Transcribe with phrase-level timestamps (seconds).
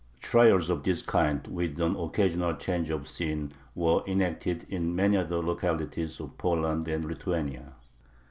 [0.19, 5.43] Trials of this kind, with an occasional change of scene, were enacted in many other
[5.43, 7.73] localities of Poland and Lithuania.